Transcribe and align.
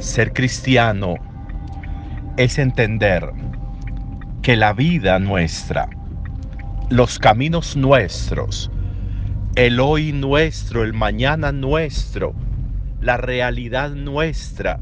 Ser 0.00 0.32
cristiano 0.32 1.16
es 2.38 2.58
entender 2.58 3.34
que 4.40 4.56
la 4.56 4.72
vida 4.72 5.18
nuestra, 5.18 5.90
los 6.88 7.18
caminos 7.18 7.76
nuestros, 7.76 8.70
el 9.56 9.78
hoy 9.78 10.14
nuestro, 10.14 10.84
el 10.84 10.94
mañana 10.94 11.52
nuestro, 11.52 12.34
la 13.02 13.18
realidad 13.18 13.90
nuestra, 13.90 14.80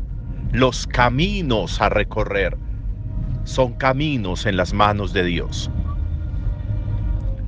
los 0.52 0.86
caminos 0.86 1.80
a 1.80 1.88
recorrer, 1.88 2.56
son 3.42 3.72
caminos 3.72 4.46
en 4.46 4.56
las 4.56 4.72
manos 4.72 5.12
de 5.12 5.24
Dios. 5.24 5.68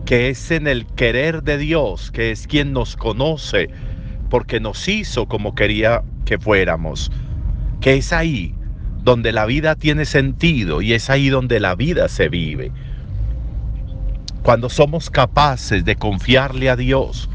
Que 0.06 0.28
es 0.28 0.50
en 0.50 0.66
el 0.66 0.86
querer 0.86 1.44
de 1.44 1.56
Dios, 1.56 2.10
que 2.10 2.32
es 2.32 2.48
quien 2.48 2.72
nos 2.72 2.96
conoce, 2.96 3.70
porque 4.28 4.58
nos 4.58 4.88
hizo 4.88 5.26
como 5.26 5.54
quería 5.54 6.02
que 6.24 6.36
fuéramos 6.36 7.12
que 7.80 7.96
es 7.96 8.12
ahí 8.12 8.54
donde 9.02 9.32
la 9.32 9.46
vida 9.46 9.74
tiene 9.74 10.04
sentido 10.04 10.82
y 10.82 10.92
es 10.92 11.08
ahí 11.10 11.30
donde 11.30 11.60
la 11.60 11.74
vida 11.74 12.08
se 12.08 12.28
vive. 12.28 12.70
Cuando 14.42 14.68
somos 14.68 15.10
capaces 15.10 15.84
de 15.84 15.96
confiarle 15.96 16.70
a 16.70 16.76
Dios 16.76 17.28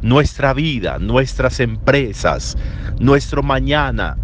nuestra 0.00 0.52
vida, 0.52 0.98
nuestras 0.98 1.60
empresas, 1.60 2.56
nuestro 2.98 3.42
mañana, 3.42 4.16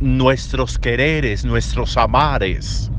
nuestros 0.00 0.78
quereres, 0.78 1.44
nuestros 1.44 1.96
amares, 1.96 2.90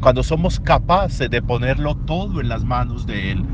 cuando 0.00 0.22
somos 0.22 0.58
capaces 0.58 1.30
de 1.30 1.42
ponerlo 1.42 1.94
todo 1.94 2.40
en 2.40 2.48
las 2.48 2.64
manos 2.64 3.06
de 3.06 3.32
Él, 3.32 3.44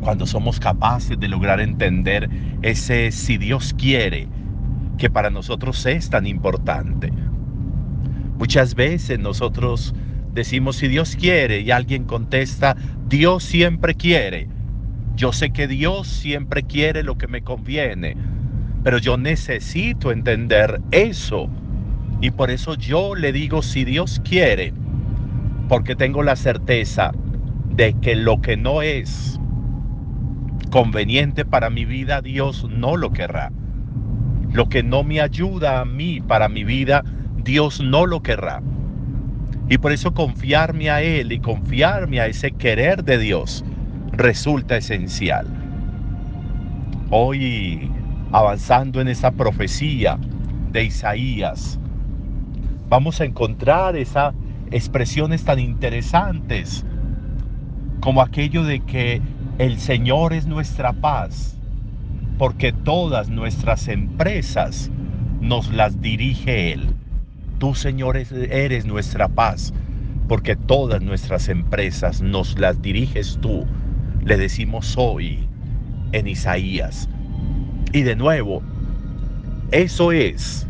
cuando 0.00 0.26
somos 0.26 0.58
capaces 0.58 1.18
de 1.20 1.28
lograr 1.28 1.60
entender 1.60 2.28
ese 2.62 3.12
si 3.12 3.36
Dios 3.36 3.74
quiere, 3.76 4.28
que 4.98 5.08
para 5.08 5.30
nosotros 5.30 5.86
es 5.86 6.10
tan 6.10 6.26
importante. 6.26 7.10
Muchas 8.36 8.74
veces 8.74 9.18
nosotros 9.18 9.94
decimos 10.34 10.76
si 10.76 10.88
Dios 10.88 11.16
quiere 11.16 11.60
y 11.60 11.70
alguien 11.70 12.04
contesta, 12.04 12.76
Dios 13.08 13.42
siempre 13.44 13.94
quiere. 13.94 14.48
Yo 15.16 15.32
sé 15.32 15.50
que 15.50 15.66
Dios 15.66 16.06
siempre 16.06 16.62
quiere 16.62 17.02
lo 17.02 17.16
que 17.16 17.26
me 17.26 17.42
conviene, 17.42 18.16
pero 18.84 18.98
yo 18.98 19.16
necesito 19.16 20.12
entender 20.12 20.80
eso. 20.90 21.48
Y 22.20 22.30
por 22.30 22.50
eso 22.50 22.74
yo 22.74 23.14
le 23.14 23.32
digo 23.32 23.62
si 23.62 23.84
Dios 23.84 24.20
quiere, 24.24 24.72
porque 25.68 25.96
tengo 25.96 26.22
la 26.22 26.36
certeza 26.36 27.12
de 27.70 27.94
que 27.94 28.16
lo 28.16 28.40
que 28.40 28.56
no 28.56 28.82
es 28.82 29.40
conveniente 30.70 31.44
para 31.44 31.70
mi 31.70 31.84
vida, 31.84 32.22
Dios 32.22 32.68
no 32.68 32.96
lo 32.96 33.12
querrá. 33.12 33.50
Lo 34.52 34.68
que 34.68 34.82
no 34.82 35.04
me 35.04 35.20
ayuda 35.20 35.80
a 35.80 35.84
mí 35.84 36.20
para 36.20 36.48
mi 36.48 36.64
vida, 36.64 37.04
Dios 37.36 37.80
no 37.80 38.06
lo 38.06 38.22
querrá. 38.22 38.62
Y 39.68 39.78
por 39.78 39.92
eso 39.92 40.14
confiarme 40.14 40.88
a 40.88 41.02
Él 41.02 41.32
y 41.32 41.40
confiarme 41.40 42.20
a 42.20 42.26
ese 42.26 42.52
querer 42.52 43.04
de 43.04 43.18
Dios 43.18 43.64
resulta 44.12 44.78
esencial. 44.78 45.46
Hoy, 47.10 47.90
avanzando 48.32 49.00
en 49.00 49.08
esa 49.08 49.30
profecía 49.30 50.18
de 50.72 50.84
Isaías, 50.84 51.78
vamos 52.88 53.20
a 53.20 53.26
encontrar 53.26 53.96
esas 53.96 54.34
expresiones 54.70 55.44
tan 55.44 55.58
interesantes 55.58 56.84
como 58.00 58.22
aquello 58.22 58.64
de 58.64 58.80
que 58.80 59.20
el 59.58 59.78
Señor 59.78 60.32
es 60.32 60.46
nuestra 60.46 60.94
paz 60.94 61.57
porque 62.38 62.72
todas 62.72 63.28
nuestras 63.28 63.88
empresas 63.88 64.90
nos 65.40 65.72
las 65.72 66.00
dirige 66.00 66.72
Él. 66.72 66.86
Tú, 67.58 67.74
Señor, 67.74 68.16
eres 68.16 68.86
nuestra 68.86 69.26
paz, 69.26 69.74
porque 70.28 70.54
todas 70.54 71.02
nuestras 71.02 71.48
empresas 71.48 72.22
nos 72.22 72.56
las 72.58 72.80
diriges 72.80 73.38
tú. 73.42 73.66
Le 74.24 74.36
decimos 74.36 74.94
hoy 74.96 75.48
en 76.12 76.28
Isaías. 76.28 77.08
Y 77.92 78.02
de 78.02 78.14
nuevo, 78.14 78.62
eso 79.72 80.12
es 80.12 80.66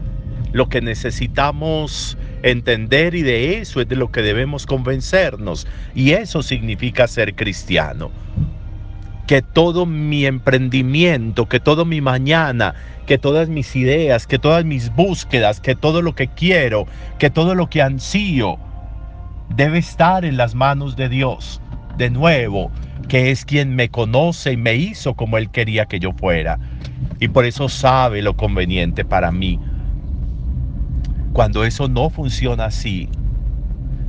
lo 0.53 0.71
que 0.71 0.81
necesitamos 0.81 2.17
entender 2.43 3.15
y 3.15 3.23
de 3.23 3.59
eso 3.59 3.83
es 3.83 3.89
de 3.89 3.97
lo 3.97 4.11
que 4.11 4.23
debemos 4.23 4.65
convencernos. 4.65 5.67
Y 5.95 6.13
eso 6.13 6.43
significa 6.43 7.07
ser 7.07 7.35
cristiano 7.35 8.11
que 9.29 9.43
todo 9.43 9.85
mi 9.85 10.25
emprendimiento, 10.25 11.47
que 11.47 11.61
todo 11.61 11.85
mi 11.85 12.01
mañana, 12.01 12.75
que 13.07 13.19
todas 13.19 13.51
mis 13.51 13.77
ideas, 13.77 14.27
que 14.27 14.39
todas 14.39 14.65
mis 14.65 14.91
búsquedas, 14.95 15.61
que 15.61 15.75
todo 15.75 16.01
lo 16.01 16.15
que 16.15 16.29
quiero, 16.29 16.87
que 17.19 17.29
todo 17.29 17.55
lo 17.55 17.69
que 17.69 17.83
ansío, 17.83 18.57
debe 19.55 19.79
estar 19.79 20.25
en 20.25 20.39
las 20.39 20.55
manos 20.55 20.97
de 20.97 21.11
Dios. 21.11 21.61
De 21.99 22.09
nuevo, 22.09 22.71
que 23.07 23.31
es 23.31 23.45
quien 23.45 23.77
me 23.77 23.91
conoce 23.91 24.53
y 24.53 24.57
me 24.57 24.77
hizo 24.77 25.13
como 25.13 25.37
Él 25.37 25.51
quería 25.51 25.85
que 25.85 26.01
yo 26.01 26.13
fuera. 26.15 26.59
Y 27.21 27.29
por 27.29 27.45
eso 27.45 27.69
sabe 27.69 28.23
lo 28.23 28.35
conveniente 28.35 29.05
para 29.05 29.31
mí. 29.31 29.61
Cuando 31.35 31.65
eso 31.65 31.87
no 31.87 32.09
funciona 32.09 32.65
así, 32.65 33.11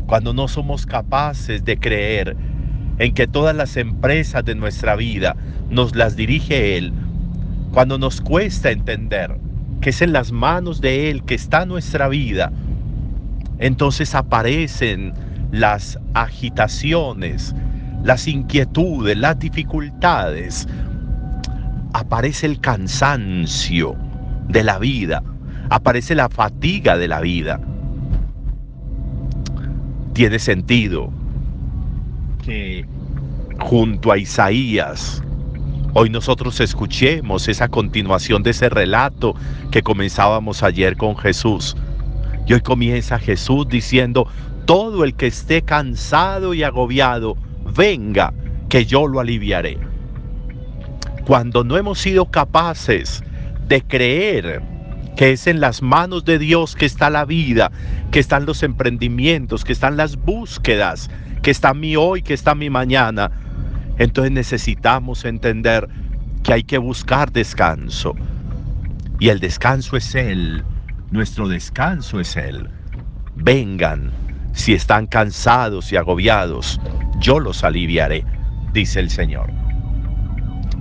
cuando 0.07 0.33
no 0.33 0.47
somos 0.47 0.85
capaces 0.85 1.65
de 1.65 1.77
creer 1.77 2.37
en 2.99 3.13
que 3.13 3.27
todas 3.27 3.55
las 3.55 3.77
empresas 3.77 4.43
de 4.45 4.55
nuestra 4.55 4.95
vida 4.95 5.35
nos 5.69 5.95
las 5.95 6.15
dirige 6.15 6.77
Él, 6.77 6.93
cuando 7.71 7.97
nos 7.97 8.21
cuesta 8.21 8.71
entender 8.71 9.37
que 9.81 9.91
es 9.91 10.01
en 10.01 10.11
las 10.11 10.31
manos 10.31 10.81
de 10.81 11.09
Él 11.09 11.23
que 11.23 11.35
está 11.35 11.65
nuestra 11.65 12.09
vida, 12.09 12.51
entonces 13.57 14.13
aparecen 14.15 15.13
las 15.51 15.97
agitaciones, 16.13 17.55
las 18.03 18.27
inquietudes, 18.27 19.17
las 19.17 19.39
dificultades, 19.39 20.67
aparece 21.93 22.45
el 22.45 22.59
cansancio 22.59 23.95
de 24.49 24.63
la 24.63 24.77
vida, 24.77 25.23
aparece 25.69 26.15
la 26.15 26.27
fatiga 26.27 26.97
de 26.97 27.07
la 27.07 27.21
vida. 27.21 27.61
Tiene 30.13 30.39
sentido 30.39 31.18
que 32.43 32.85
junto 33.59 34.11
a 34.11 34.17
Isaías, 34.17 35.21
hoy 35.93 36.09
nosotros 36.09 36.59
escuchemos 36.59 37.47
esa 37.47 37.67
continuación 37.67 38.43
de 38.43 38.51
ese 38.51 38.69
relato 38.69 39.35
que 39.71 39.81
comenzábamos 39.81 40.63
ayer 40.63 40.97
con 40.97 41.17
Jesús. 41.17 41.75
Y 42.45 42.53
hoy 42.53 42.61
comienza 42.61 43.19
Jesús 43.19 43.67
diciendo, 43.69 44.27
todo 44.65 45.03
el 45.03 45.15
que 45.15 45.27
esté 45.27 45.61
cansado 45.61 46.53
y 46.53 46.63
agobiado, 46.63 47.35
venga, 47.75 48.33
que 48.69 48.85
yo 48.85 49.07
lo 49.07 49.19
aliviaré. 49.19 49.77
Cuando 51.25 51.63
no 51.63 51.77
hemos 51.77 51.99
sido 51.99 52.25
capaces 52.25 53.23
de 53.67 53.81
creer 53.83 54.61
que 55.15 55.31
es 55.33 55.47
en 55.47 55.59
las 55.59 55.81
manos 55.81 56.23
de 56.23 56.39
Dios 56.39 56.75
que 56.75 56.85
está 56.85 57.09
la 57.09 57.25
vida, 57.25 57.71
que 58.09 58.19
están 58.19 58.45
los 58.45 58.63
emprendimientos, 58.63 59.65
que 59.65 59.73
están 59.73 59.97
las 59.97 60.15
búsquedas, 60.15 61.09
que 61.41 61.51
está 61.51 61.73
mi 61.73 61.95
hoy, 61.95 62.21
que 62.21 62.33
está 62.33 62.55
mi 62.55 62.69
mañana. 62.69 63.31
Entonces 63.97 64.31
necesitamos 64.31 65.25
entender 65.25 65.87
que 66.43 66.53
hay 66.53 66.63
que 66.63 66.77
buscar 66.77 67.31
descanso. 67.31 68.15
Y 69.19 69.29
el 69.29 69.39
descanso 69.39 69.97
es 69.97 70.15
Él. 70.15 70.63
Nuestro 71.11 71.47
descanso 71.47 72.19
es 72.19 72.35
Él. 72.37 72.69
Vengan, 73.35 74.11
si 74.53 74.73
están 74.73 75.07
cansados 75.07 75.91
y 75.91 75.97
agobiados, 75.97 76.79
yo 77.19 77.39
los 77.39 77.63
aliviaré, 77.63 78.25
dice 78.73 78.99
el 78.99 79.09
Señor. 79.09 79.49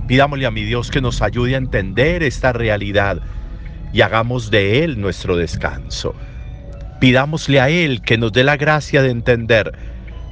Pidámosle 0.07 0.45
a 0.45 0.51
mi 0.51 0.63
Dios 0.63 0.89
que 0.89 1.01
nos 1.01 1.21
ayude 1.21 1.55
a 1.55 1.59
entender 1.59 2.23
esta 2.23 2.51
realidad 2.51 3.21
y 3.93 4.01
hagamos 4.01 4.49
de 4.49 4.83
Él 4.83 4.99
nuestro 4.99 5.35
descanso. 5.35 6.15
Pidámosle 6.99 7.61
a 7.61 7.69
Él 7.69 8.01
que 8.01 8.17
nos 8.17 8.31
dé 8.31 8.43
la 8.43 8.57
gracia 8.57 9.01
de 9.01 9.11
entender 9.11 9.71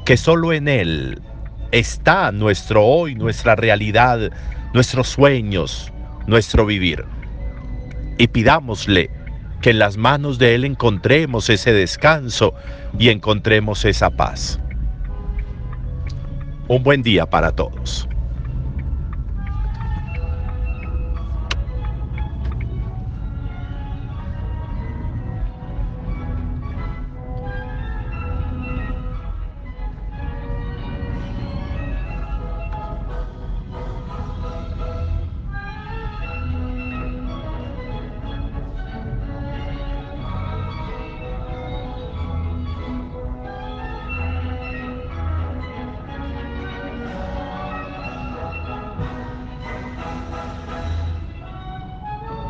que 0.07 0.15
solo 0.15 0.54
en 0.54 0.69
Él 0.69 1.21
está 1.74 2.31
nuestro 2.31 2.81
hoy, 2.86 3.13
nuestra 3.13 3.57
realidad, 3.57 4.31
nuestros 4.74 5.09
sueños, 5.09 5.92
nuestro 6.27 6.65
vivir. 6.65 7.04
Y 8.18 8.27
pidámosle 8.27 9.12
que 9.59 9.71
en 9.71 9.80
las 9.80 9.98
manos 9.98 10.39
de 10.39 10.56
Él 10.56 10.63
encontremos 10.63 11.50
ese 11.50 11.74
descanso 11.74 12.54
y 12.98 13.09
encontremos 13.09 13.83
esa 13.83 14.09
paz. 14.09 14.62
Un 16.69 16.83
buen 16.83 17.03
día 17.03 17.25
para 17.25 17.51
todos. 17.51 18.07